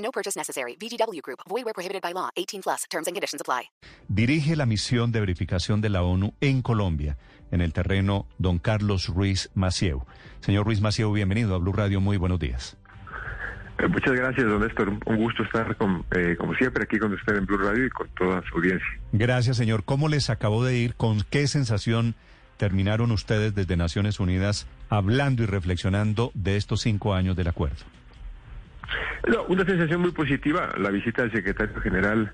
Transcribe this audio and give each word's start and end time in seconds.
No 0.00 0.10
purchase 0.10 0.38
necessary. 0.38 0.76
VGW 0.80 1.20
Group. 1.22 1.40
Void 1.48 1.64
where 1.64 1.74
prohibited 1.74 2.02
by 2.02 2.12
law. 2.12 2.30
18 2.36 2.62
plus. 2.62 2.84
Terms 2.90 3.06
and 3.06 3.14
conditions 3.14 3.40
apply. 3.40 3.70
Dirige 4.08 4.56
la 4.56 4.66
misión 4.66 5.12
de 5.12 5.20
verificación 5.20 5.80
de 5.80 5.88
la 5.90 6.02
ONU 6.02 6.34
en 6.40 6.62
Colombia, 6.62 7.16
en 7.50 7.60
el 7.60 7.72
terreno 7.72 8.26
don 8.38 8.58
Carlos 8.58 9.08
Ruiz 9.08 9.50
Macieu. 9.54 10.02
Señor 10.40 10.64
Ruiz 10.66 10.80
Macieu, 10.80 11.12
bienvenido 11.12 11.54
a 11.54 11.58
Blue 11.58 11.72
Radio. 11.72 12.00
Muy 12.00 12.16
buenos 12.16 12.38
días. 12.40 12.76
Eh, 13.78 13.88
Muchas 13.88 14.12
gracias, 14.12 14.46
don 14.46 14.60
Néstor. 14.60 14.88
Un, 14.88 15.00
un 15.06 15.16
gusto 15.16 15.42
estar, 15.42 15.76
con, 15.76 16.04
eh, 16.14 16.36
como 16.38 16.54
siempre, 16.54 16.84
aquí 16.84 16.98
con 16.98 17.12
usted 17.12 17.36
en 17.36 17.46
Blue 17.46 17.58
Radio 17.58 17.86
y 17.86 17.90
con 17.90 18.08
toda 18.10 18.42
su 18.48 18.56
audiencia. 18.56 18.86
Gracias, 19.12 19.56
señor. 19.56 19.84
¿Cómo 19.84 20.08
les 20.08 20.28
acabó 20.30 20.64
de 20.64 20.76
ir? 20.76 20.94
¿Con 20.96 21.22
qué 21.30 21.46
sensación 21.46 22.14
terminaron 22.56 23.10
ustedes 23.10 23.54
desde 23.54 23.76
Naciones 23.76 24.20
Unidas 24.20 24.66
hablando 24.88 25.42
y 25.42 25.46
reflexionando 25.46 26.30
de 26.34 26.56
estos 26.56 26.82
cinco 26.82 27.14
años 27.14 27.36
del 27.36 27.48
acuerdo? 27.48 27.84
No, 29.28 29.44
una 29.44 29.64
sensación 29.64 30.00
muy 30.00 30.12
positiva. 30.12 30.70
La 30.78 30.90
visita 30.90 31.22
del 31.22 31.32
secretario 31.32 31.80
general 31.80 32.32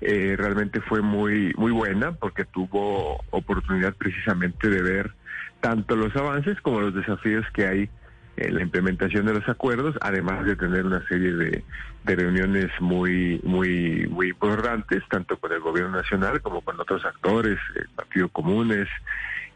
eh, 0.00 0.34
realmente 0.36 0.80
fue 0.80 1.00
muy, 1.00 1.52
muy 1.56 1.72
buena 1.72 2.12
porque 2.12 2.44
tuvo 2.44 3.22
oportunidad 3.30 3.94
precisamente 3.94 4.68
de 4.68 4.82
ver 4.82 5.12
tanto 5.60 5.96
los 5.96 6.14
avances 6.16 6.60
como 6.60 6.80
los 6.80 6.94
desafíos 6.94 7.46
que 7.54 7.66
hay 7.66 7.90
en 8.36 8.54
la 8.54 8.62
implementación 8.62 9.26
de 9.26 9.34
los 9.34 9.48
acuerdos, 9.48 9.96
además 10.00 10.44
de 10.44 10.56
tener 10.56 10.84
una 10.84 11.06
serie 11.06 11.32
de, 11.32 11.64
de 12.04 12.16
reuniones 12.16 12.70
muy, 12.80 13.40
muy, 13.44 14.06
muy 14.08 14.28
importantes, 14.30 15.02
tanto 15.08 15.38
con 15.38 15.52
el 15.52 15.60
gobierno 15.60 15.92
nacional 15.92 16.40
como 16.42 16.60
con 16.60 16.78
otros 16.80 17.04
actores, 17.04 17.58
el 17.76 17.88
Partido 17.94 18.28
Comunes, 18.28 18.88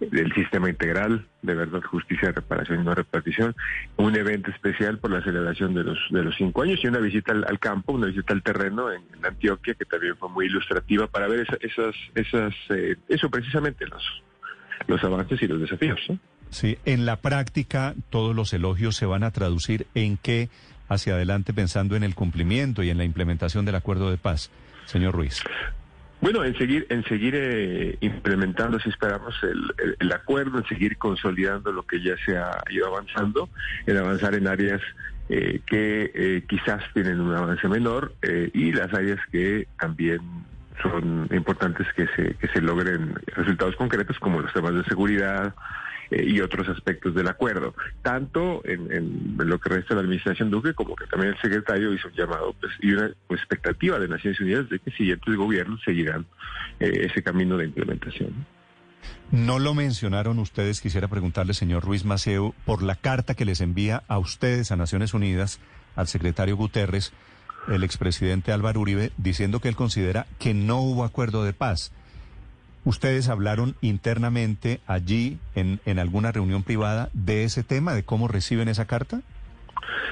del 0.01 0.33
sistema 0.35 0.69
integral 0.69 1.27
de 1.43 1.55
verdad, 1.55 1.81
justicia, 1.83 2.33
reparación 2.33 2.81
y 2.81 2.85
no 2.85 2.95
repartición, 2.95 3.55
un 3.97 4.17
evento 4.17 4.51
especial 4.51 4.99
por 4.99 5.11
la 5.11 5.23
celebración 5.23 5.75
de 5.75 5.85
los 5.85 5.99
de 6.11 6.23
los 6.23 6.35
cinco 6.37 6.63
años 6.63 6.81
y 6.83 6.89
una 6.89 6.99
visita 6.99 7.33
al, 7.33 7.59
campo, 7.59 7.93
una 7.93 8.07
visita 8.07 8.35
al 8.35 8.43
terreno 8.43 8.91
en, 8.93 9.03
en, 9.17 9.27
Antioquia 9.27 9.75
que 9.75 9.85
también 9.85 10.17
fue 10.17 10.29
muy 10.29 10.47
ilustrativa 10.47 11.07
para 11.07 11.29
ver 11.29 11.41
esa, 11.41 11.57
esas 11.61 11.95
esas 12.15 12.55
eh, 12.71 12.97
eso 13.09 13.31
precisamente 13.31 13.87
los 13.87 14.03
los 14.87 15.03
avances 15.05 15.43
y 15.43 15.47
los 15.47 15.61
desafíos. 15.61 16.01
¿no? 16.09 16.19
Sí, 16.51 16.79
en 16.85 17.05
la 17.07 17.17
práctica 17.17 17.95
todos 18.11 18.35
los 18.35 18.53
elogios 18.53 18.97
se 18.97 19.07
van 19.07 19.23
a 19.23 19.31
traducir 19.31 19.87
en 19.95 20.17
qué 20.17 20.49
hacia 20.89 21.15
adelante 21.15 21.53
pensando 21.53 21.97
en 21.97 22.03
el 22.03 22.15
cumplimiento 22.15 22.83
y 22.83 22.91
en 22.91 22.99
la 22.99 23.05
implementación 23.05 23.65
del 23.65 23.75
acuerdo 23.75 24.11
de 24.11 24.17
paz, 24.17 24.51
señor 24.87 25.15
Ruiz. 25.15 25.43
Bueno, 26.21 26.45
en 26.45 26.57
seguir, 26.59 26.87
en 26.91 27.05
seguir 27.05 27.35
eh, 27.37 27.97
implementando, 28.01 28.81
si 28.81 28.89
esperamos, 28.89 29.35
el, 29.43 29.73
el, 29.79 29.97
el, 30.01 30.13
acuerdo, 30.13 30.59
en 30.59 30.65
seguir 30.67 30.99
consolidando 30.99 31.71
lo 31.71 31.85
que 31.85 32.03
ya 32.03 32.17
se 32.25 32.37
ha 32.37 32.61
ido 32.71 32.89
avanzando, 32.89 33.49
en 33.87 33.97
avanzar 33.97 34.35
en 34.35 34.49
áreas 34.49 34.83
eh, 35.31 35.61
que 35.67 36.11
eh, 36.15 36.45
quizás 36.49 36.83
tienen 36.95 37.21
un 37.21 37.35
avance 37.35 37.69
menor 37.69 38.15
eh, 38.23 38.51
y 38.55 38.73
las 38.73 38.95
áreas 38.95 39.21
que 39.31 39.69
también 39.79 40.21
son 40.83 41.29
importantes 41.33 41.87
que 41.95 42.07
se, 42.17 42.35
que 42.37 42.49
se 42.49 42.63
logren 42.63 43.15
resultados 43.37 43.77
concretos, 43.77 44.19
como 44.19 44.41
los 44.41 44.51
temas 44.55 44.73
de 44.73 44.85
seguridad, 44.85 45.55
eh, 46.11 46.25
y 46.27 46.41
otros 46.41 46.69
aspectos 46.69 47.15
del 47.15 47.29
acuerdo, 47.29 47.75
tanto 48.03 48.63
en, 48.65 49.37
lo 49.39 49.61
que 49.61 49.69
resta 49.69 49.95
la 49.95 50.01
administración 50.01 50.51
Duque 50.51 50.75
como 50.75 50.97
que 50.97 51.07
también 51.07 51.35
el 51.35 51.41
secretario 51.41 51.93
hizo 51.93 52.09
un 52.09 52.15
llamado 52.15 52.55
pues, 52.61 52.73
y 52.81 52.93
una 52.93 53.11
expectativa 53.31 53.99
de 53.99 54.09
Naciones 54.09 54.41
Unidas 54.41 54.69
de 54.69 54.79
que 54.79 54.91
siguientes 54.93 55.37
gobiernos 55.37 55.81
seguirán 55.85 56.27
eh, 56.81 57.07
ese 57.11 57.23
camino 57.23 57.57
de 57.57 57.67
implementación. 57.67 58.47
No 59.31 59.59
lo 59.59 59.75
mencionaron 59.75 60.39
ustedes, 60.39 60.81
quisiera 60.81 61.09
preguntarle, 61.09 61.53
señor 61.53 61.85
Ruiz 61.85 62.05
Maceo, 62.05 62.55
por 62.65 62.83
la 62.83 62.95
carta 62.95 63.35
que 63.35 63.45
les 63.45 63.61
envía 63.61 64.03
a 64.09 64.19
ustedes, 64.19 64.73
a 64.73 64.77
Naciones 64.77 65.13
Unidas, 65.13 65.61
al 65.97 66.09
secretario 66.09 66.57
Guterres, 66.57 67.13
el 67.69 67.85
expresidente 67.85 68.53
Álvaro 68.53 68.81
Uribe, 68.81 69.13
diciendo 69.19 69.61
que 69.61 69.69
él 69.69 69.77
considera 69.77 70.27
que 70.39 70.55
no 70.55 70.81
hubo 70.81 71.05
acuerdo 71.05 71.45
de 71.45 71.53
paz. 71.53 71.93
¿Ustedes 72.89 73.29
hablaron 73.29 73.75
internamente 73.83 74.81
allí, 74.87 75.37
en, 75.55 75.79
en 75.85 75.99
alguna 75.99 76.33
reunión 76.33 76.63
privada, 76.63 77.11
de 77.13 77.45
ese 77.45 77.63
tema, 77.63 77.93
de 77.93 78.03
cómo 78.03 78.29
reciben 78.29 78.67
esa 78.67 78.87
carta? 78.87 79.21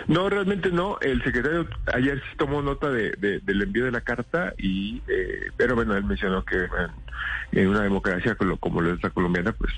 No, 0.08 0.28
realmente 0.28 0.70
no. 0.70 0.98
El 1.00 1.24
secretario 1.24 1.66
ayer 1.94 2.18
sí 2.18 2.36
tomó 2.36 2.60
nota 2.60 2.90
de, 2.90 3.12
de, 3.12 3.40
del 3.40 3.62
envío 3.62 3.86
de 3.86 3.92
la 3.92 4.02
carta, 4.02 4.52
y 4.58 5.00
eh, 5.08 5.52
pero 5.56 5.74
bueno, 5.74 5.96
él 5.96 6.04
mencionó 6.04 6.44
que 6.44 6.68
en, 7.52 7.66
una 7.66 7.80
democracia 7.80 8.36
como, 8.60 8.82
lo 8.82 8.92
es 8.92 9.02
la 9.02 9.08
colombiana, 9.08 9.52
pues 9.52 9.72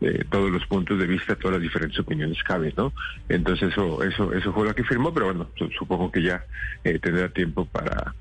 eh, 0.00 0.24
todos 0.30 0.50
los 0.50 0.64
puntos 0.64 0.98
de 0.98 1.06
vista, 1.06 1.36
todas 1.36 1.56
las 1.56 1.62
diferentes 1.62 1.98
opiniones 1.98 2.42
caben, 2.44 2.72
¿no? 2.78 2.94
Entonces 3.28 3.72
eso 3.72 4.02
eso 4.02 4.32
eso 4.32 4.54
fue 4.54 4.64
lo 4.64 4.74
que 4.74 4.84
firmó, 4.84 5.12
pero 5.12 5.26
bueno, 5.26 5.50
supongo 5.78 6.10
que 6.10 6.22
ya 6.22 6.46
eh, 6.82 6.98
tendrá 6.98 7.28
tiempo 7.28 7.66
para, 7.66 8.14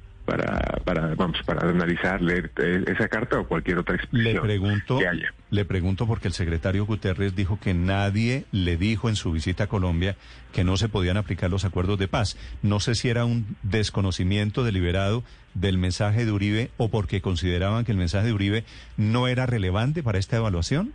para, 1.47 1.69
analizar, 1.69 2.21
leer 2.21 2.51
esa 2.87 3.07
carta 3.07 3.39
o 3.39 3.47
cualquier 3.47 3.77
otra 3.79 3.95
expresión 3.95 4.35
le 4.35 4.41
pregunto, 4.41 4.97
que 4.99 5.07
haya. 5.07 5.33
Le 5.49 5.63
pregunto 5.63 6.05
porque 6.05 6.27
el 6.27 6.33
secretario 6.33 6.85
Guterres 6.85 7.35
dijo 7.35 7.57
que 7.59 7.73
nadie 7.73 8.43
le 8.51 8.75
dijo 8.75 9.07
en 9.07 9.15
su 9.15 9.31
visita 9.31 9.63
a 9.63 9.67
Colombia 9.67 10.17
que 10.51 10.65
no 10.65 10.75
se 10.75 10.89
podían 10.89 11.15
aplicar 11.15 11.49
los 11.49 11.63
acuerdos 11.63 11.97
de 11.99 12.09
paz. 12.09 12.37
No 12.61 12.81
sé 12.81 12.95
si 12.95 13.07
era 13.07 13.23
un 13.23 13.55
desconocimiento 13.63 14.65
deliberado 14.65 15.23
del 15.53 15.77
mensaje 15.77 16.25
de 16.25 16.31
Uribe 16.33 16.69
o 16.75 16.89
porque 16.89 17.21
consideraban 17.21 17.85
que 17.85 17.93
el 17.93 17.97
mensaje 17.97 18.27
de 18.27 18.33
Uribe 18.33 18.65
no 18.97 19.29
era 19.29 19.45
relevante 19.45 20.03
para 20.03 20.19
esta 20.19 20.35
evaluación. 20.35 20.93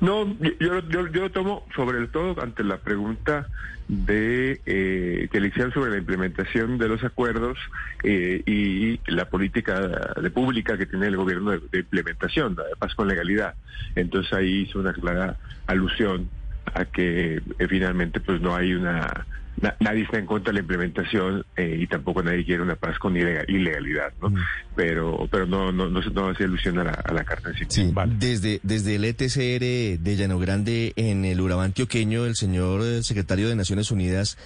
No, 0.00 0.26
yo, 0.40 0.80
yo, 0.88 1.08
yo 1.08 1.20
lo 1.22 1.30
tomo 1.30 1.66
sobre 1.74 2.06
todo 2.08 2.40
ante 2.42 2.64
la 2.64 2.78
pregunta 2.78 3.48
de 3.88 4.60
eh, 4.64 5.28
que 5.30 5.40
le 5.40 5.48
hicieron 5.48 5.72
sobre 5.72 5.90
la 5.90 5.98
implementación 5.98 6.78
de 6.78 6.88
los 6.88 7.04
acuerdos 7.04 7.58
eh, 8.02 8.42
y 8.46 8.98
la 9.10 9.28
política 9.28 10.14
de 10.20 10.30
pública 10.30 10.78
que 10.78 10.86
tiene 10.86 11.08
el 11.08 11.16
gobierno 11.16 11.50
de, 11.50 11.78
implementación, 11.78 12.54
de 12.54 12.62
paz 12.78 12.94
con 12.94 13.08
legalidad. 13.08 13.54
Entonces 13.94 14.32
ahí 14.32 14.62
hizo 14.62 14.78
una 14.78 14.92
clara 14.92 15.36
alusión 15.66 16.30
a 16.72 16.86
que 16.86 17.42
eh, 17.58 17.68
finalmente 17.68 18.20
pues 18.20 18.40
no 18.40 18.56
hay 18.56 18.74
una 18.74 19.26
na, 19.64 19.76
nadie 19.80 20.02
está 20.02 20.18
en 20.18 20.26
contra 20.26 20.52
de 20.52 20.54
la 20.54 20.60
implementación 20.60 21.44
eh, 21.56 21.78
y 21.80 21.86
tampoco 21.86 22.22
nadie 22.22 22.44
quiere 22.44 22.62
una 22.62 22.76
paz 22.76 22.98
con 22.98 23.16
ilegal, 23.16 23.46
ilegalidad, 23.48 24.12
¿no? 24.20 24.30
Mm. 24.30 24.36
Pero 24.76 25.28
pero 25.30 25.46
no 25.46 25.72
no 25.72 25.88
no, 25.88 26.00
no 26.00 26.28
hace 26.28 26.44
alusión 26.44 26.78
a 26.78 26.84
la, 26.84 26.92
a 26.92 27.12
la 27.12 27.24
carta 27.24 27.50
en 27.50 27.56
sí. 27.56 27.64
sí 27.68 27.90
vale. 27.92 28.14
Desde 28.18 28.60
desde 28.62 28.96
el 28.96 29.04
ETCR 29.04 30.02
de 30.02 30.16
Llano 30.16 30.38
Grande 30.38 30.92
en 30.96 31.24
el 31.24 31.40
Urabá 31.40 31.64
antioqueño, 31.64 32.26
el 32.26 32.36
señor 32.36 33.02
secretario 33.02 33.48
de 33.48 33.56
Naciones 33.56 33.90
Unidas 33.90 34.36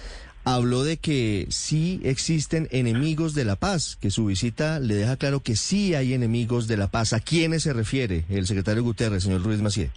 habló 0.45 0.83
de 0.83 0.97
que 0.97 1.47
sí 1.49 1.99
existen 2.03 2.67
enemigos 2.71 3.33
de 3.35 3.45
la 3.45 3.55
paz, 3.55 3.97
que 3.99 4.09
su 4.09 4.25
visita 4.25 4.79
le 4.79 4.95
deja 4.95 5.17
claro 5.17 5.41
que 5.41 5.55
sí 5.55 5.95
hay 5.95 6.13
enemigos 6.13 6.67
de 6.67 6.77
la 6.77 6.87
paz. 6.87 7.13
¿A 7.13 7.19
quiénes 7.19 7.63
se 7.63 7.73
refiere 7.73 8.25
el 8.29 8.47
secretario 8.47 8.83
Guterres, 8.83 9.23
señor 9.23 9.43
Ruiz 9.43 9.61
Macié? 9.61 9.91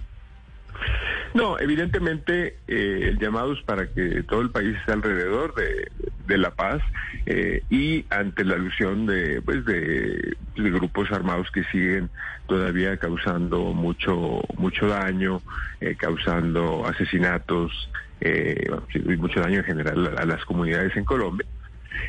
No, 1.35 1.59
evidentemente 1.59 2.59
eh, 2.69 3.09
el 3.09 3.19
llamado 3.19 3.55
es 3.55 3.63
para 3.63 3.87
que 3.87 4.23
todo 4.25 4.43
el 4.43 4.51
país 4.51 4.77
esté 4.77 4.93
alrededor 4.93 5.55
de, 5.55 5.91
la 6.39 6.51
paz 6.51 6.81
eh, 7.27 7.63
y 7.69 8.07
ante 8.09 8.43
la 8.45 8.55
alusión 8.55 9.05
de, 9.05 9.43
pues 9.43 9.67
de, 9.67 10.35
grupos 10.57 11.13
armados 11.13 11.51
que 11.51 11.63
siguen 11.65 12.09
todavía 12.47 12.97
causando 12.97 13.75
mucho 13.75 14.41
mucho 14.57 14.89
daño, 14.89 15.43
eh, 15.83 15.95
causando 15.95 16.87
asesinatos 16.87 17.91
eh, 18.23 18.67
y 18.95 19.17
mucho 19.17 19.41
daño 19.41 19.59
en 19.59 19.65
general 19.65 20.15
a 20.17 20.25
las 20.25 20.43
comunidades 20.47 20.97
en 20.97 21.05
Colombia 21.05 21.47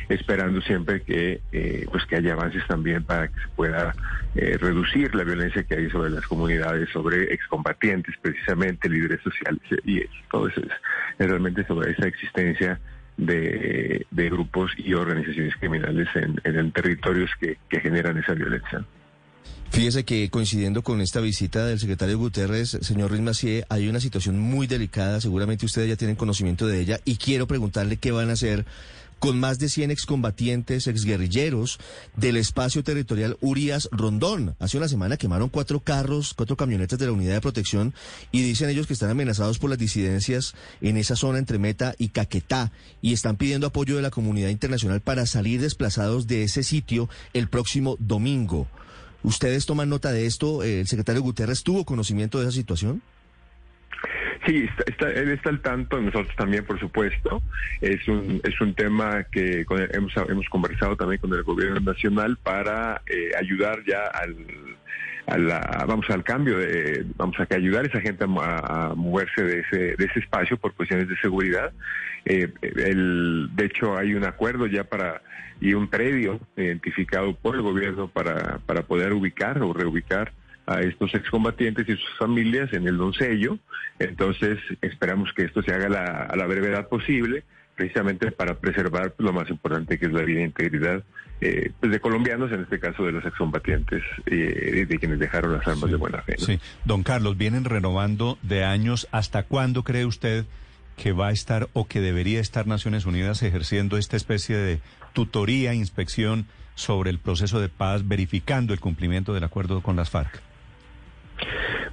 esperando 0.08 0.60
siempre 0.62 1.02
que 1.02 1.40
eh, 1.52 1.86
pues 1.90 2.04
que 2.06 2.16
haya 2.16 2.32
avances 2.32 2.66
también 2.66 3.02
para 3.04 3.28
que 3.28 3.40
se 3.40 3.48
pueda 3.56 3.94
eh, 4.34 4.56
reducir 4.60 5.14
la 5.14 5.24
violencia 5.24 5.62
que 5.62 5.74
hay 5.74 5.90
sobre 5.90 6.10
las 6.10 6.26
comunidades, 6.26 6.88
sobre 6.90 7.32
excombatientes 7.32 8.14
precisamente, 8.20 8.88
líderes 8.88 9.20
sociales 9.22 9.62
y 9.84 10.02
todo 10.30 10.48
eso 10.48 10.60
es, 10.60 11.28
realmente 11.28 11.64
sobre 11.66 11.92
esa 11.92 12.06
existencia 12.06 12.80
de, 13.16 14.06
de, 14.10 14.30
grupos 14.30 14.72
y 14.76 14.92
organizaciones 14.94 15.54
criminales 15.56 16.08
en, 16.14 16.40
en 16.44 16.72
territorios 16.72 17.30
que, 17.40 17.56
generan 17.80 18.18
esa 18.18 18.34
violencia. 18.34 18.84
Fíjese 19.70 20.04
que 20.04 20.30
coincidiendo 20.30 20.82
con 20.82 21.00
esta 21.00 21.20
visita 21.20 21.66
del 21.66 21.80
secretario 21.80 22.16
Guterres, 22.16 22.78
señor 22.80 23.18
Macié, 23.20 23.64
hay 23.68 23.88
una 23.88 24.00
situación 24.00 24.38
muy 24.38 24.66
delicada, 24.66 25.20
seguramente 25.20 25.66
ustedes 25.66 25.88
ya 25.88 25.96
tienen 25.96 26.16
conocimiento 26.16 26.66
de 26.66 26.80
ella, 26.80 27.00
y 27.04 27.16
quiero 27.16 27.46
preguntarle 27.46 27.96
qué 27.96 28.12
van 28.12 28.30
a 28.30 28.34
hacer 28.34 28.64
con 29.18 29.38
más 29.38 29.58
de 29.58 29.68
100 29.68 29.90
excombatientes, 29.90 30.86
exguerrilleros 30.86 31.78
del 32.16 32.36
espacio 32.36 32.82
territorial 32.84 33.36
Urias 33.40 33.88
Rondón. 33.92 34.56
Hace 34.58 34.76
una 34.76 34.88
semana 34.88 35.16
quemaron 35.16 35.48
cuatro 35.48 35.80
carros, 35.80 36.34
cuatro 36.34 36.56
camionetas 36.56 36.98
de 36.98 37.06
la 37.06 37.12
unidad 37.12 37.34
de 37.34 37.40
protección 37.40 37.94
y 38.32 38.42
dicen 38.42 38.68
ellos 38.68 38.86
que 38.86 38.92
están 38.92 39.10
amenazados 39.10 39.58
por 39.58 39.70
las 39.70 39.78
disidencias 39.78 40.54
en 40.80 40.96
esa 40.96 41.16
zona 41.16 41.38
entre 41.38 41.58
Meta 41.58 41.94
y 41.98 42.08
Caquetá 42.08 42.72
y 43.00 43.12
están 43.12 43.36
pidiendo 43.36 43.66
apoyo 43.66 43.96
de 43.96 44.02
la 44.02 44.10
comunidad 44.10 44.50
internacional 44.50 45.00
para 45.00 45.26
salir 45.26 45.60
desplazados 45.60 46.26
de 46.26 46.42
ese 46.42 46.62
sitio 46.62 47.08
el 47.32 47.48
próximo 47.48 47.96
domingo. 47.98 48.68
¿Ustedes 49.22 49.64
toman 49.64 49.88
nota 49.88 50.12
de 50.12 50.26
esto? 50.26 50.62
¿El 50.62 50.86
secretario 50.86 51.22
Guterres 51.22 51.62
tuvo 51.62 51.84
conocimiento 51.84 52.38
de 52.38 52.44
esa 52.44 52.52
situación? 52.52 53.02
Sí, 54.46 54.68
está, 54.68 54.84
está, 54.90 55.10
él 55.20 55.30
está 55.30 55.50
al 55.50 55.60
tanto, 55.60 56.00
nosotros 56.00 56.34
también, 56.36 56.64
por 56.64 56.78
supuesto. 56.78 57.42
Es 57.80 58.06
un, 58.08 58.40
es 58.44 58.60
un 58.60 58.74
tema 58.74 59.24
que 59.24 59.64
con- 59.64 59.88
hemos, 59.92 60.14
hemos 60.28 60.48
conversado 60.48 60.96
también 60.96 61.20
con 61.20 61.32
el 61.32 61.42
gobierno 61.42 61.80
nacional 61.80 62.36
para 62.42 63.00
eh, 63.06 63.30
ayudar 63.38 63.82
ya 63.86 64.04
al, 64.06 64.36
vamos 65.86 66.10
al 66.10 66.22
cambio 66.24 66.58
de, 66.58 67.06
vamos 67.16 67.38
a 67.40 67.46
que 67.46 67.54
ayudar 67.54 67.84
a 67.84 67.88
esa 67.88 68.00
gente 68.00 68.24
a 68.24 68.92
moverse 68.94 69.42
de 69.42 69.60
ese, 69.60 69.78
de 69.96 70.04
ese 70.04 70.20
espacio 70.20 70.58
por 70.58 70.74
cuestiones 70.74 71.08
de 71.08 71.16
seguridad. 71.16 71.72
Eh, 72.26 72.48
el, 72.62 73.48
de 73.54 73.64
hecho, 73.64 73.96
hay 73.96 74.14
un 74.14 74.24
acuerdo 74.24 74.66
ya 74.66 74.84
para 74.84 75.22
y 75.60 75.72
un 75.72 75.88
predio 75.88 76.40
identificado 76.56 77.34
por 77.36 77.54
el 77.54 77.62
gobierno 77.62 78.08
para, 78.08 78.58
para 78.66 78.82
poder 78.82 79.12
ubicar 79.14 79.62
o 79.62 79.72
reubicar 79.72 80.32
a 80.66 80.80
estos 80.80 81.14
excombatientes 81.14 81.88
y 81.88 81.92
sus 81.92 82.18
familias 82.18 82.72
en 82.72 82.86
el 82.88 82.96
Doncello. 82.96 83.58
Entonces, 83.98 84.58
esperamos 84.80 85.32
que 85.34 85.44
esto 85.44 85.62
se 85.62 85.72
haga 85.72 85.86
a 85.86 85.90
la, 85.90 86.04
a 86.30 86.36
la 86.36 86.46
brevedad 86.46 86.88
posible, 86.88 87.44
precisamente 87.74 88.30
para 88.30 88.54
preservar 88.54 89.14
lo 89.18 89.32
más 89.32 89.50
importante 89.50 89.98
que 89.98 90.06
es 90.06 90.12
la 90.12 90.22
vida 90.22 90.40
e 90.40 90.44
integridad 90.44 91.02
eh, 91.40 91.72
pues 91.80 91.92
de 91.92 92.00
colombianos, 92.00 92.52
en 92.52 92.62
este 92.62 92.78
caso 92.78 93.04
de 93.04 93.12
los 93.12 93.24
excombatientes, 93.24 94.02
eh, 94.26 94.86
de 94.88 94.98
quienes 94.98 95.18
dejaron 95.18 95.52
las 95.52 95.66
armas 95.66 95.90
de 95.90 95.96
buena 95.96 96.22
fe. 96.22 96.36
¿no? 96.38 96.46
Sí, 96.46 96.60
don 96.84 97.02
Carlos, 97.02 97.36
vienen 97.36 97.64
renovando 97.64 98.38
de 98.42 98.64
años. 98.64 99.08
¿Hasta 99.10 99.42
cuándo 99.42 99.82
cree 99.82 100.06
usted 100.06 100.46
que 100.96 101.12
va 101.12 101.28
a 101.28 101.32
estar 101.32 101.68
o 101.72 101.86
que 101.86 102.00
debería 102.00 102.40
estar 102.40 102.66
Naciones 102.66 103.04
Unidas 103.04 103.42
ejerciendo 103.42 103.98
esta 103.98 104.16
especie 104.16 104.56
de 104.56 104.80
tutoría, 105.12 105.74
inspección 105.74 106.46
sobre 106.76 107.10
el 107.10 107.18
proceso 107.18 107.60
de 107.60 107.68
paz, 107.68 108.06
verificando 108.06 108.72
el 108.72 108.80
cumplimiento 108.80 109.34
del 109.34 109.44
acuerdo 109.44 109.82
con 109.82 109.96
las 109.96 110.10
FARC? 110.10 110.40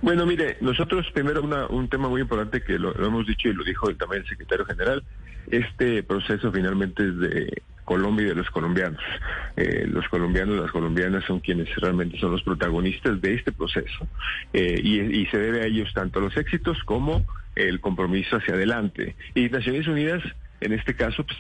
Bueno, 0.02 0.26
mire, 0.26 0.58
nosotros 0.62 1.06
primero 1.14 1.42
una- 1.44 1.68
un 1.68 1.88
tema 1.88 2.10
muy 2.10 2.22
importante 2.22 2.62
que 2.64 2.80
lo, 2.80 2.92
lo 2.94 3.08
hemos 3.08 3.28
dicho 3.28 3.50
y 3.50 3.54
lo 3.54 3.64
dijo 3.64 3.94
también 3.96 4.24
el 4.24 4.28
secretario 4.28 4.66
general, 4.66 5.04
este 5.50 6.02
proceso 6.04 6.52
finalmente 6.52 7.04
es 7.08 7.18
de 7.20 7.62
Colombia 7.86 8.26
y 8.26 8.30
de 8.30 8.36
los 8.36 8.50
colombianos. 8.50 9.02
Eh, 9.58 9.86
los 9.88 10.08
colombianos, 10.08 10.56
las 10.60 10.72
colombianas 10.72 11.24
son 11.26 11.40
quienes 11.40 11.68
realmente 11.76 12.18
son 12.20 12.32
los 12.32 12.42
protagonistas 12.42 13.22
de 13.22 13.34
este 13.36 13.52
proceso 13.52 14.08
Eh, 14.54 14.80
y, 14.84 15.26
se 15.28 15.38
debe 15.38 15.62
a 15.62 15.66
ellos 15.66 15.92
tanto 15.94 16.20
los 16.20 16.36
éxitos 16.36 16.78
como 16.86 17.26
el 17.56 17.80
compromiso 17.80 18.38
hacia 18.38 18.54
adelante. 18.56 19.16
Y 19.36 19.50
Naciones 19.50 19.88
Unidas, 19.88 20.24
en 20.62 20.74
este 20.74 20.96
caso, 20.96 21.26
pues, 21.26 21.38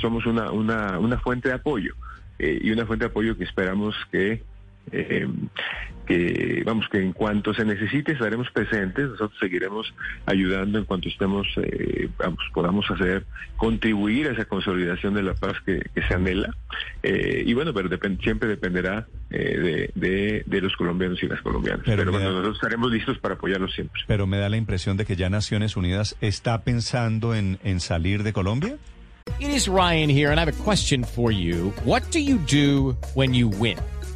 somos 0.00 0.26
una, 0.26 0.50
una, 0.50 0.98
una 0.98 1.18
fuente 1.20 1.48
de 1.48 1.54
apoyo 1.54 1.94
eh, 2.38 2.58
y 2.62 2.70
una 2.70 2.84
fuente 2.86 3.04
de 3.06 3.10
apoyo 3.10 3.36
que 3.36 3.44
esperamos 3.44 3.94
que 4.10 4.42
eh, 4.92 5.26
que 6.06 6.62
vamos 6.64 6.86
que 6.90 7.02
en 7.02 7.12
cuanto 7.12 7.52
se 7.52 7.64
necesite 7.64 8.12
estaremos 8.12 8.50
presentes 8.50 9.08
nosotros 9.10 9.38
seguiremos 9.38 9.92
ayudando 10.26 10.78
en 10.78 10.84
cuanto 10.86 11.08
estemos 11.08 11.46
eh, 11.58 12.08
vamos 12.18 12.38
podamos 12.54 12.90
hacer 12.90 13.26
contribuir 13.58 14.28
a 14.28 14.32
esa 14.32 14.46
consolidación 14.46 15.12
de 15.14 15.22
la 15.22 15.34
paz 15.34 15.56
que, 15.66 15.80
que 15.94 16.02
se 16.02 16.14
anhela 16.14 16.54
Eh, 17.02 17.42
y 17.46 17.52
bueno 17.54 17.72
pero 17.74 17.88
depend- 17.90 18.22
siempre 18.22 18.48
dependerá 18.48 19.06
eh, 19.30 19.90
de, 19.94 20.08
de, 20.08 20.42
de 20.46 20.60
los 20.60 20.74
colombianos 20.76 21.22
y 21.22 21.26
las 21.28 21.40
colombianas 21.42 21.82
Pero 21.84 21.98
pero, 21.98 22.12
me 22.12 22.18
bueno, 22.18 22.24
da- 22.30 22.32
nosotros 22.36 22.56
estaremos 22.56 22.90
listos 22.90 23.18
para 23.18 23.34
apoyarlos 23.34 23.72
siempre 23.74 24.00
Pero 24.06 24.26
me 24.26 24.38
da 24.38 24.48
la 24.48 24.56
impresión 24.56 24.96
de 24.96 25.04
que 25.04 25.14
ya 25.16 25.28
Naciones 25.28 25.76
Unidas 25.76 26.16
está 26.22 26.62
pensando 26.64 27.34
en, 27.34 27.58
en 27.64 27.80
salir 27.80 28.22
de 28.22 28.32
Colombia. 28.32 28.76
It 29.40 29.50
is 29.50 29.68
Ryan 29.68 30.08
here, 30.08 30.30
and 30.30 30.38
I 30.40 30.42
have 30.44 30.48
a 30.48 30.64
question 30.64 31.04
for 31.04 31.30
you. 31.30 31.72
What 31.84 32.04
do 32.10 32.18
you 32.18 32.38
do 32.50 32.96
when 33.14 33.34
you 33.34 33.48
win? 33.48 33.76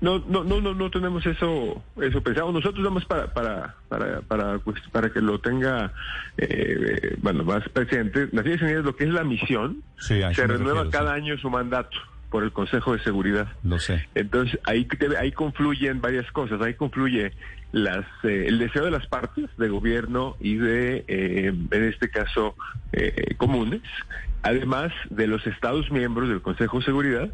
No, 0.00 0.18
no, 0.28 0.44
no, 0.44 0.60
no, 0.60 0.74
no 0.74 0.90
tenemos 0.90 1.24
eso, 1.24 1.82
eso 2.00 2.22
pensado. 2.22 2.52
Nosotros 2.52 2.84
vamos 2.84 3.04
para, 3.06 3.32
para, 3.32 3.74
para, 3.88 4.20
para, 4.20 4.58
pues, 4.58 4.80
para 4.92 5.10
que 5.10 5.20
lo 5.20 5.40
tenga, 5.40 5.92
eh, 6.36 7.16
bueno, 7.22 7.44
más 7.44 7.66
presente. 7.70 8.28
Naciones 8.32 8.60
Unidas, 8.62 8.84
lo 8.84 8.94
que 8.94 9.04
es 9.04 9.10
la 9.10 9.24
misión, 9.24 9.82
Sí, 9.98 10.20
se 10.34 10.46
renueva 10.46 10.84
refiero, 10.84 10.90
cada 10.90 11.14
sí. 11.14 11.22
año 11.22 11.38
su 11.38 11.48
mandato 11.48 11.96
por 12.30 12.42
el 12.44 12.52
Consejo 12.52 12.92
de 12.92 13.02
Seguridad. 13.02 13.48
Lo 13.62 13.78
sé. 13.78 14.06
Entonces 14.14 14.58
ahí 14.64 14.86
ahí 15.18 15.32
confluyen 15.32 16.00
varias 16.00 16.30
cosas. 16.32 16.60
Ahí 16.60 16.74
confluye 16.74 17.32
las 17.72 18.04
eh, 18.24 18.44
el 18.48 18.58
deseo 18.58 18.84
de 18.84 18.90
las 18.90 19.06
partes, 19.06 19.46
de 19.56 19.68
gobierno 19.68 20.36
y 20.40 20.56
de, 20.56 21.04
eh, 21.08 21.54
en 21.70 21.84
este 21.84 22.10
caso, 22.10 22.54
eh, 22.92 23.34
comunes, 23.38 23.82
además 24.42 24.92
de 25.10 25.26
los 25.26 25.46
Estados 25.46 25.90
miembros 25.90 26.28
del 26.28 26.42
Consejo 26.42 26.78
de 26.80 26.84
Seguridad, 26.84 27.30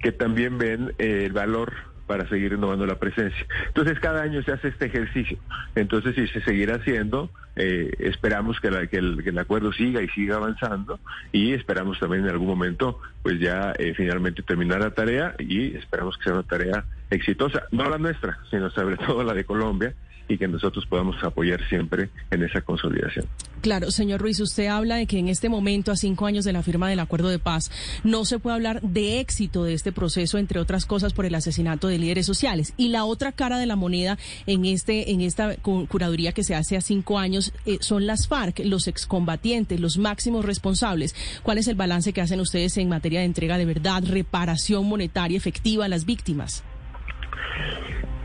que 0.00 0.10
también 0.12 0.58
ven 0.58 0.92
eh, 0.98 1.24
el 1.26 1.32
valor 1.32 1.72
para 2.10 2.28
seguir 2.28 2.50
renovando 2.50 2.84
la 2.86 2.98
presencia. 2.98 3.46
Entonces 3.68 4.00
cada 4.00 4.22
año 4.22 4.42
se 4.42 4.50
hace 4.50 4.66
este 4.66 4.86
ejercicio. 4.86 5.38
Entonces 5.76 6.16
si 6.16 6.26
se 6.26 6.40
seguirá 6.40 6.74
haciendo, 6.74 7.30
eh, 7.54 7.88
esperamos 8.00 8.58
que, 8.58 8.68
la- 8.68 8.88
que 8.88 8.96
el, 8.96 9.22
que 9.22 9.30
el 9.30 9.38
acuerdo 9.38 9.72
siga 9.72 10.02
y 10.02 10.08
siga 10.08 10.34
avanzando 10.34 10.98
y 11.30 11.52
esperamos 11.52 12.00
también 12.00 12.24
en 12.24 12.30
algún 12.30 12.48
momento 12.48 12.98
pues 13.22 13.38
ya 13.38 13.74
eh, 13.78 13.94
finalmente 13.96 14.42
terminar 14.42 14.80
la 14.80 14.90
tarea 14.90 15.36
y 15.38 15.76
esperamos 15.76 16.16
que 16.18 16.24
sea 16.24 16.32
una 16.32 16.42
tarea 16.42 16.84
exitosa, 17.10 17.62
no 17.70 17.88
la 17.88 17.98
nuestra, 17.98 18.40
sino 18.50 18.70
sobre 18.70 18.96
todo 18.96 19.22
la 19.22 19.32
de 19.34 19.44
Colombia 19.44 19.94
y 20.30 20.38
que 20.38 20.46
nosotros 20.48 20.86
podamos 20.86 21.16
apoyar 21.24 21.60
siempre 21.68 22.08
en 22.30 22.42
esa 22.44 22.60
consolidación. 22.60 23.26
Claro, 23.62 23.90
señor 23.90 24.20
Ruiz, 24.20 24.40
usted 24.40 24.68
habla 24.68 24.94
de 24.96 25.06
que 25.06 25.18
en 25.18 25.28
este 25.28 25.48
momento, 25.48 25.92
a 25.92 25.96
cinco 25.96 26.26
años 26.26 26.44
de 26.44 26.52
la 26.52 26.62
firma 26.62 26.88
del 26.88 27.00
acuerdo 27.00 27.28
de 27.28 27.38
paz, 27.38 27.70
no 28.04 28.24
se 28.24 28.38
puede 28.38 28.54
hablar 28.54 28.80
de 28.80 29.20
éxito 29.20 29.64
de 29.64 29.74
este 29.74 29.92
proceso, 29.92 30.38
entre 30.38 30.60
otras 30.60 30.86
cosas, 30.86 31.12
por 31.12 31.26
el 31.26 31.34
asesinato 31.34 31.88
de 31.88 31.98
líderes 31.98 32.24
sociales. 32.26 32.72
Y 32.76 32.88
la 32.88 33.04
otra 33.04 33.32
cara 33.32 33.58
de 33.58 33.66
la 33.66 33.76
moneda 33.76 34.16
en 34.46 34.64
este, 34.64 35.10
en 35.10 35.20
esta 35.20 35.56
cu- 35.56 35.86
curaduría 35.88 36.32
que 36.32 36.44
se 36.44 36.54
hace 36.54 36.76
a 36.76 36.80
cinco 36.80 37.18
años 37.18 37.52
eh, 37.66 37.78
son 37.80 38.06
las 38.06 38.28
FARC, 38.28 38.60
los 38.64 38.86
excombatientes, 38.86 39.80
los 39.80 39.98
máximos 39.98 40.44
responsables. 40.44 41.14
¿Cuál 41.42 41.58
es 41.58 41.68
el 41.68 41.74
balance 41.74 42.12
que 42.12 42.20
hacen 42.20 42.40
ustedes 42.40 42.76
en 42.78 42.88
materia 42.88 43.20
de 43.20 43.26
entrega 43.26 43.58
de 43.58 43.64
verdad, 43.66 44.02
reparación 44.06 44.86
monetaria 44.86 45.36
efectiva 45.36 45.84
a 45.84 45.88
las 45.88 46.06
víctimas? 46.06 46.62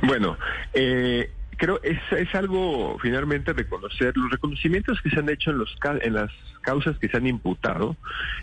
Bueno, 0.04 0.38
eh, 0.74 1.32
creo 1.58 1.80
es, 1.84 2.00
es 2.12 2.34
algo 2.36 2.98
finalmente 3.00 3.54
reconocer 3.54 4.16
los 4.18 4.32
reconocimientos 4.32 5.02
que 5.02 5.10
se 5.10 5.20
han 5.20 5.30
hecho 5.30 5.52
en 5.52 5.60
los 5.60 5.76
en 6.02 6.14
las 6.14 6.32
causas 6.62 6.98
que 6.98 7.08
se 7.08 7.18
han 7.18 7.28
imputado 7.28 7.96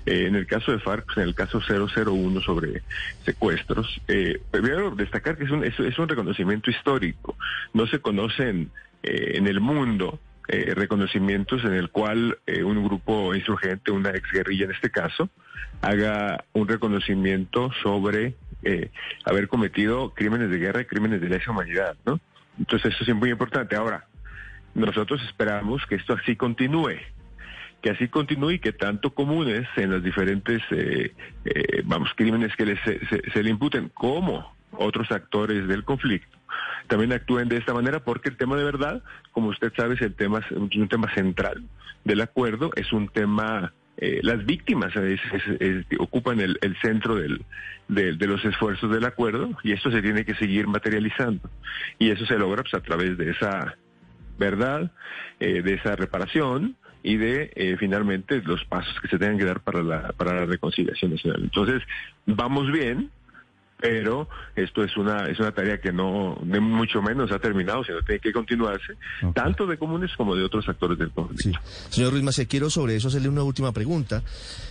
eh, 0.07 0.27
en 0.27 0.37
el 0.37 0.47
caso 0.47 0.73
de 0.73 0.79
FARC 0.79 1.17
en 1.17 1.25
el 1.25 1.35
caso 1.35 1.61
001 1.61 2.41
sobre 2.41 2.83
secuestros 3.25 4.01
eh, 4.09 4.41
primero 4.51 4.91
destacar 4.93 5.37
que 5.37 5.45
es 5.45 5.51
un 5.51 5.65
es, 5.65 5.79
es 5.79 5.99
un 5.99 6.09
reconocimiento 6.09 6.71
histórico 6.71 7.37
no 7.75 7.87
se 7.87 8.01
conocen 8.01 8.71
eh, 9.03 9.33
en 9.35 9.47
el 9.47 9.61
mundo 9.61 10.21
eh, 10.49 10.73
reconocimientos 10.75 11.65
en 11.65 11.75
el 11.75 11.91
cual 11.91 12.39
eh, 12.47 12.65
un 12.65 12.83
grupo 12.85 13.35
insurgente 13.35 13.91
una 13.93 14.11
exguerrilla 14.11 14.65
en 14.65 14.73
este 14.73 14.91
caso 14.91 15.29
haga 15.81 16.45
un 16.53 16.69
reconocimiento 16.69 17.71
sobre 17.83 18.35
eh, 18.65 18.91
haber 19.25 19.49
cometido 19.49 20.11
crímenes 20.15 20.51
de 20.51 20.59
guerra 20.59 20.83
y 20.83 20.85
crímenes 20.85 21.21
de 21.21 21.29
lesa 21.29 21.51
humanidad, 21.51 21.97
¿no? 22.07 22.21
Entonces 22.59 22.95
eso 22.95 23.11
es 23.11 23.17
muy 23.17 23.31
importante. 23.31 23.77
Ahora, 23.77 24.07
nosotros 24.75 25.23
esperamos 25.25 25.85
que 25.87 25.97
esto 25.97 26.15
así 26.15 26.37
continúe, 26.37 26.97
que 27.83 27.91
así 27.91 28.09
continúe 28.09 28.53
y 28.53 28.59
que 28.59 28.73
tanto 28.73 29.13
comunes 29.15 29.67
en 29.77 29.91
los 29.91 30.03
diferentes, 30.03 30.63
eh, 30.71 31.15
eh, 31.45 31.83
vamos, 31.85 32.11
crímenes 32.17 32.55
que 32.57 32.67
les, 32.67 32.81
se, 32.81 33.01
se- 33.33 33.43
le 33.43 33.51
imputen, 33.51 33.89
como 33.91 34.55
otros 34.73 35.11
actores 35.11 35.67
del 35.69 35.85
conflicto, 35.85 36.39
también 36.87 37.13
actúen 37.13 37.49
de 37.49 37.57
esta 37.59 37.75
manera, 37.75 38.01
porque 38.05 38.29
el 38.31 38.37
tema 38.37 38.57
de 38.57 38.65
verdad, 38.65 39.03
como 39.33 39.49
usted 39.49 39.73
sabe, 39.77 39.95
es 39.95 40.03
el 40.03 40.15
tema, 40.15 40.39
es 40.39 40.51
un 40.53 40.89
tema 40.89 41.13
central 41.15 41.65
del 42.05 42.21
acuerdo, 42.21 42.71
es 42.77 42.93
un 42.93 43.09
tema 43.09 43.73
eh, 43.99 44.21
las 44.23 44.45
víctimas 44.45 44.93
ocupan 45.99 46.41
el, 46.41 46.77
centro 46.81 47.17
del, 47.17 47.45
de, 47.89 48.27
los 48.27 48.45
esfuerzos 48.45 48.91
del 48.91 49.05
acuerdo 49.05 49.51
y 49.63 49.73
esto 49.73 49.91
se 49.91 50.03
tiene 50.03 50.25
que 50.25 50.35
seguir 50.35 50.67
materializando. 50.67 51.51
Y 51.99 52.11
eso 52.11 52.25
se 52.27 52.39
logra 52.39 52.63
pues, 52.63 52.75
a 52.75 52.81
través 52.81 53.17
de 53.19 53.31
esa 53.31 53.77
verdad, 54.39 54.91
eh, 55.41 55.63
de 55.63 55.75
esa 55.75 55.95
reparación 55.95 56.77
y 57.03 57.17
de 57.17 57.53
eh, 57.55 57.77
finalmente 57.79 58.41
los 58.43 58.65
pasos 58.65 58.99
que 59.01 59.09
se 59.09 59.19
tengan 59.19 59.39
que 59.39 59.45
dar 59.45 59.61
para 59.61 59.83
la, 59.83 60.13
para 60.13 60.35
la 60.35 60.47
reconciliación 60.47 61.13
nacional. 61.13 61.43
Entonces, 61.43 61.83
vamos 62.27 62.71
bien, 62.73 63.11
pero 63.83 64.29
esto 64.55 64.85
es 64.85 64.97
una 64.97 65.29
es 65.29 65.41
una 65.41 65.51
tarea 65.51 65.81
que 65.81 65.93
no 65.93 66.39
de 66.41 66.61
mucho 66.61 67.03
menos 67.03 67.33
ha 67.33 67.41
terminado, 67.41 67.83
sino 67.83 68.01
tiene 68.03 68.21
que 68.21 68.33
continuarse, 68.33 68.95
tanto 69.35 69.67
de 69.67 69.77
comunes 69.77 70.13
como 70.17 70.37
de 70.37 70.45
otros 70.45 70.69
actores 70.69 70.97
del 70.99 71.11
conflicto. 71.11 71.59
Señor 71.91 72.13
Ruiz 72.13 72.23
Macé, 72.23 72.47
quiero 72.47 72.71
sobre 72.71 72.95
eso 72.95 73.09
hacerle 73.09 73.29
una 73.29 73.43
última 73.43 73.73
pregunta, 73.73 74.23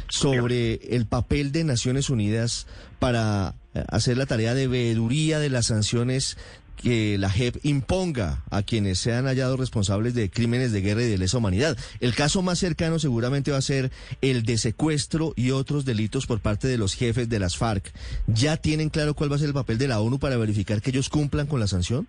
sobre 0.07 0.75
el 0.95 1.05
papel 1.07 1.51
de 1.51 1.65
Naciones 1.65 2.09
Unidas 2.09 2.67
para 2.99 3.55
eh, 3.73 3.83
hacer 3.89 4.15
la 4.15 4.25
tarea 4.25 4.53
de 4.53 4.67
veeduría 4.67 5.39
de 5.39 5.49
las 5.49 5.67
sanciones 5.67 6.37
que 6.81 7.17
la 7.17 7.29
JEP 7.29 7.57
imponga 7.63 8.43
a 8.49 8.63
quienes 8.63 8.99
sean 8.99 9.25
hallados 9.25 9.59
responsables 9.59 10.13
de 10.13 10.29
crímenes 10.29 10.71
de 10.71 10.81
guerra 10.81 11.03
y 11.03 11.09
de 11.09 11.17
lesa 11.17 11.37
humanidad. 11.37 11.77
El 11.99 12.13
caso 12.13 12.41
más 12.41 12.59
cercano 12.59 12.99
seguramente 12.99 13.51
va 13.51 13.57
a 13.57 13.61
ser 13.61 13.91
el 14.21 14.43
de 14.43 14.57
secuestro 14.57 15.33
y 15.35 15.51
otros 15.51 15.85
delitos 15.85 16.25
por 16.25 16.39
parte 16.39 16.67
de 16.67 16.77
los 16.77 16.95
jefes 16.95 17.29
de 17.29 17.39
las 17.39 17.57
FARC. 17.57 17.91
¿Ya 18.27 18.57
tienen 18.57 18.89
claro 18.89 19.13
cuál 19.13 19.31
va 19.31 19.35
a 19.35 19.39
ser 19.39 19.47
el 19.47 19.53
papel 19.53 19.77
de 19.77 19.87
la 19.87 19.99
ONU 19.99 20.19
para 20.19 20.37
verificar 20.37 20.81
que 20.81 20.89
ellos 20.89 21.09
cumplan 21.09 21.47
con 21.47 21.59
la 21.59 21.67
sanción? 21.67 22.07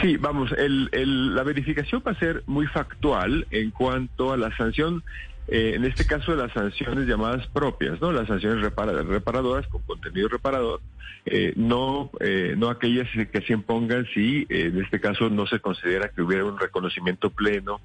Sí, 0.00 0.16
vamos, 0.16 0.50
la 0.56 1.42
verificación 1.42 2.02
va 2.06 2.12
a 2.12 2.18
ser 2.18 2.42
muy 2.46 2.66
factual 2.68 3.46
en 3.50 3.70
cuanto 3.70 4.32
a 4.32 4.36
la 4.36 4.56
sanción 4.56 5.02
eh, 5.50 5.72
en 5.74 5.84
este 5.84 6.06
caso 6.06 6.36
las 6.36 6.52
sanciones 6.52 7.08
llamadas 7.08 7.46
propias, 7.48 8.00
¿no? 8.00 8.12
Las 8.12 8.28
sanciones 8.28 8.62
reparadoras 8.62 9.66
con 9.66 9.82
contenido 9.82 10.28
reparador, 10.28 10.80
eh, 11.26 11.52
no, 11.56 12.10
eh, 12.20 12.54
no 12.56 12.70
aquellas 12.70 13.08
que 13.10 13.40
se 13.42 13.52
impongan 13.52 14.06
si 14.14 14.46
en 14.48 14.80
este 14.80 15.00
caso 15.00 15.28
no 15.28 15.46
se 15.46 15.58
considera 15.58 16.08
que 16.08 16.22
hubiera 16.22 16.44
un 16.44 16.56
reconocimiento 16.56 17.30
pleno 17.30 17.80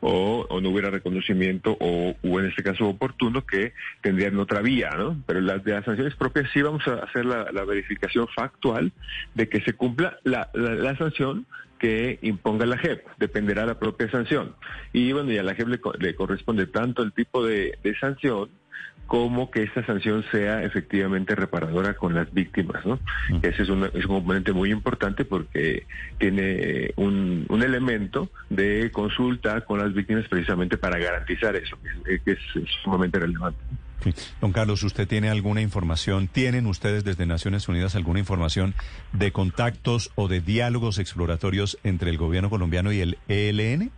o, 0.00 0.46
no 0.60 0.70
hubiera 0.70 0.90
reconocimiento 0.90 1.76
o, 1.80 2.14
en 2.22 2.46
este 2.46 2.62
caso 2.62 2.88
oportuno 2.88 3.44
que 3.46 3.72
tendrían 4.02 4.38
otra 4.38 4.60
vía, 4.60 4.90
¿no? 4.96 5.22
Pero 5.26 5.40
las 5.40 5.64
de 5.64 5.72
las 5.72 5.84
sanciones 5.84 6.14
propias 6.14 6.50
sí 6.52 6.62
vamos 6.62 6.86
a 6.86 6.94
hacer 7.04 7.24
la, 7.24 7.64
verificación 7.64 8.28
factual 8.28 8.92
de 9.34 9.48
que 9.48 9.60
se 9.62 9.72
cumpla 9.72 10.18
la, 10.22 10.50
la 10.54 10.96
sanción 10.96 11.46
que 11.78 12.18
imponga 12.22 12.66
la 12.66 12.78
JEP, 12.78 13.06
dependerá 13.18 13.62
de 13.62 13.68
la 13.68 13.78
propia 13.78 14.10
sanción. 14.10 14.54
Y 14.92 15.12
bueno, 15.12 15.32
y 15.32 15.38
a 15.38 15.42
la 15.42 15.54
JEP 15.54 15.68
le, 15.98 16.14
corresponde 16.14 16.66
tanto 16.66 17.02
el 17.02 17.12
tipo 17.12 17.44
de, 17.44 17.78
sanción 18.00 18.50
como 19.06 19.50
que 19.50 19.62
esta 19.62 19.84
sanción 19.86 20.24
sea 20.32 20.62
efectivamente 20.62 21.34
reparadora 21.34 21.94
con 21.94 22.14
las 22.14 22.32
víctimas, 22.32 22.84
¿no? 22.84 22.98
Mm. 23.30 23.38
Ese 23.42 23.62
es, 23.62 23.68
un 23.68 23.88
componente 24.06 24.52
muy 24.52 24.70
importante 24.70 25.24
porque 25.24 25.86
tiene 26.18 26.92
un, 26.96 27.46
elemento 27.62 28.30
de 28.50 28.90
consulta 28.92 29.62
con 29.62 29.78
las 29.80 29.92
víctimas 29.92 30.26
precisamente 30.28 30.76
para 30.76 30.98
garantizar 30.98 31.56
eso, 31.56 31.76
que 32.04 32.32
es 32.32 32.38
sumamente 32.84 33.18
relevante. 33.18 33.58
Don 34.40 34.52
Carlos, 34.52 34.82
¿usted 34.82 35.08
tiene 35.08 35.30
alguna 35.30 35.62
información? 35.62 36.28
¿Tienen 36.28 36.66
ustedes 36.66 37.02
desde 37.02 37.26
Naciones 37.26 37.68
Unidas 37.68 37.96
alguna 37.96 38.20
información 38.20 38.74
de 39.12 39.32
contactos 39.32 40.12
o 40.14 40.28
de 40.28 40.40
diálogos 40.40 40.98
exploratorios 40.98 41.78
entre 41.82 42.10
el 42.10 42.18
gobierno 42.18 42.50
colombiano 42.50 42.92
y 42.92 43.00
el 43.00 43.18
ELN? 43.28 43.90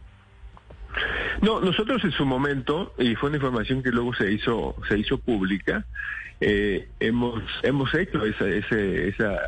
No, 1.43 1.61
nosotros 1.61 2.03
en 2.05 2.13
su 2.13 2.25
momento, 2.25 2.95
y 2.99 3.15
fue 3.15 3.29
una 3.29 3.37
información 3.37 3.83
que 3.83 3.91
luego 3.91 4.15
se 4.15 4.33
hizo, 4.33 4.75
se 4.89 4.99
hizo 4.99 5.19
pública, 5.19 5.85
eh, 6.41 6.89
hemos, 7.01 7.43
hemos 7.63 7.95
hecho 7.95 8.25
esa, 8.25 8.49
esa 8.49 9.39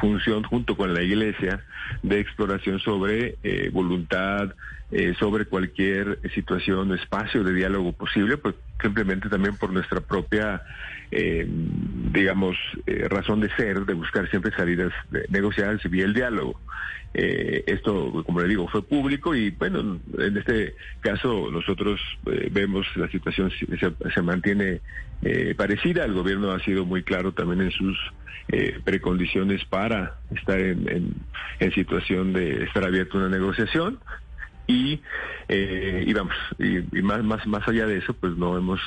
función 0.00 0.42
junto 0.44 0.76
con 0.76 0.94
la 0.94 1.02
Iglesia 1.02 1.64
de 2.02 2.20
exploración 2.20 2.78
sobre 2.80 3.36
eh, 3.42 3.70
voluntad, 3.72 4.54
eh, 4.90 5.14
sobre 5.18 5.46
cualquier 5.46 6.18
situación, 6.34 6.94
espacio 6.94 7.44
de 7.44 7.54
diálogo 7.54 7.92
posible, 7.92 8.36
pues 8.36 8.54
simplemente 8.82 9.28
también 9.28 9.56
por 9.56 9.72
nuestra 9.72 10.00
propia, 10.00 10.62
eh, 11.10 11.46
digamos, 12.12 12.56
eh, 12.86 13.06
razón 13.08 13.40
de 13.40 13.50
ser, 13.56 13.84
de 13.86 13.94
buscar 13.94 14.28
siempre 14.30 14.52
salidas 14.52 14.92
negociadas 15.28 15.80
y 15.90 16.00
el 16.00 16.14
diálogo. 16.14 16.60
esto, 17.12 18.22
como 18.24 18.40
le 18.40 18.48
digo, 18.48 18.68
fue 18.68 18.82
público 18.86 19.34
y 19.34 19.50
bueno, 19.50 19.98
en 20.16 20.36
este 20.36 20.76
caso 21.00 21.50
nosotros 21.50 22.00
vemos 22.52 22.86
la 22.94 23.08
situación 23.08 23.50
se, 23.50 24.22
mantiene 24.22 24.80
parecida. 25.56 26.04
El 26.04 26.14
gobierno 26.14 26.52
ha 26.52 26.60
sido 26.60 26.84
muy 26.84 27.02
claro 27.02 27.32
también 27.32 27.62
en 27.62 27.72
sus 27.72 27.98
precondiciones 28.84 29.64
para 29.64 30.20
estar 30.36 30.60
en, 30.60 31.16
en 31.58 31.72
situación 31.72 32.32
de 32.32 32.62
estar 32.62 32.84
abierto 32.84 33.18
a 33.18 33.22
una 33.22 33.36
negociación 33.36 33.98
y, 34.70 35.00
eh, 35.48 36.04
y 36.06 36.12
vamos, 36.12 36.34
y, 36.58 37.02
más, 37.02 37.24
más, 37.24 37.46
más 37.46 37.66
allá 37.66 37.86
de 37.86 37.98
eso, 37.98 38.14
pues 38.14 38.36
no 38.36 38.56
hemos 38.56 38.80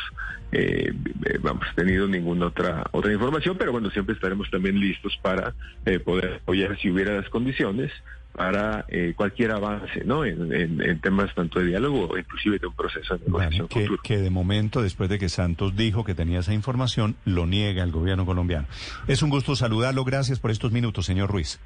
eh, 0.51 0.93
vamos, 1.41 1.65
tenido 1.75 2.07
ninguna 2.07 2.47
otra, 2.47 2.85
otra 2.91 3.11
información, 3.11 3.57
pero 3.57 3.71
bueno, 3.71 3.89
siempre 3.89 4.15
estaremos 4.15 4.49
también 4.49 4.79
listos 4.79 5.17
para 5.21 5.53
eh, 5.85 5.99
poder 5.99 6.35
apoyar 6.41 6.77
si 6.79 6.89
hubiera 6.89 7.15
las 7.15 7.29
condiciones 7.29 7.91
para 8.33 8.85
eh, 8.87 9.13
cualquier 9.15 9.51
avance 9.51 10.03
¿no? 10.05 10.25
En, 10.25 10.99
temas 11.01 11.35
tanto 11.35 11.59
de 11.59 11.67
diálogo 11.67 12.07
o 12.07 12.17
inclusive 12.17 12.57
de 12.57 12.65
un 12.65 12.73
proceso 12.73 13.15
de 13.15 13.25
negociación 13.25 13.67
que, 13.67 13.87
que, 14.03 14.17
de 14.17 14.29
momento, 14.31 14.81
después 14.81 15.09
de 15.09 15.19
que 15.19 15.29
Santos 15.29 15.75
dijo 15.75 16.03
que 16.03 16.15
tenía 16.15 16.39
esa 16.39 16.53
información, 16.53 17.15
lo 17.25 17.45
niega 17.45 17.83
el 17.83 17.91
gobierno 17.91 18.25
colombiano. 18.25 18.67
Es 19.07 19.21
un 19.21 19.29
gusto 19.29 19.55
saludarlo. 19.55 20.03
Gracias 20.03 20.39
por 20.39 20.49
estos 20.49 20.71
minutos, 20.71 21.05
señor 21.05 21.29
Ruiz. 21.29 21.59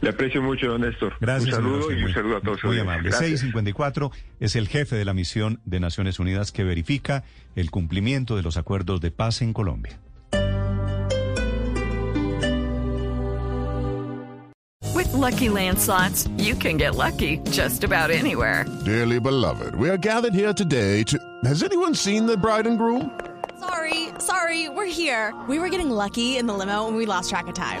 Le 0.00 0.10
aprecio 0.10 0.42
mucho, 0.42 0.68
don 0.68 0.80
Néstor. 0.80 1.14
Gracias. 1.20 1.58
Un 1.58 1.64
saludo 1.64 1.92
y 1.92 2.02
un 2.02 2.12
saludo 2.12 2.36
a 2.36 2.40
todos. 2.40 2.64
Muy 2.64 2.78
amable. 2.78 3.12
654 3.12 4.10
es 4.40 4.56
el 4.56 4.68
jefe 4.68 4.96
de 4.96 5.04
la 5.04 5.14
misión 5.14 5.60
de 5.64 5.80
Naciones 5.80 6.18
Unidas 6.18 6.52
que 6.52 6.64
verifica 6.64 7.24
el 7.54 7.70
cumplimiento 7.70 8.36
de 8.36 8.42
los 8.42 8.56
acuerdos 8.56 9.00
de 9.00 9.10
paz 9.10 9.42
en 9.42 9.52
Colombia. 9.52 9.98
With 14.94 15.12
lucky 15.12 15.48
landslots, 15.48 16.28
you 16.38 16.54
can 16.54 16.76
get 16.76 16.94
lucky 16.94 17.38
just 17.50 17.84
about 17.84 18.10
anywhere. 18.10 18.66
Dearly 18.84 19.18
beloved, 19.18 19.74
we 19.74 19.88
are 19.88 19.96
gathered 19.96 20.34
here 20.34 20.52
today 20.52 21.02
to. 21.04 21.18
Has 21.44 21.62
anyone 21.62 21.94
seen 21.94 22.26
the 22.26 22.36
bride 22.36 22.66
and 22.66 22.76
groom? 22.76 23.10
Sorry, 23.58 24.08
sorry, 24.18 24.68
we're 24.68 24.86
here. 24.86 25.34
We 25.48 25.58
were 25.58 25.68
getting 25.68 25.90
lucky 25.90 26.36
in 26.38 26.46
the 26.46 26.54
limo 26.54 26.88
and 26.88 26.96
we 26.96 27.06
lost 27.06 27.30
track 27.30 27.46
of 27.46 27.54
time. 27.54 27.80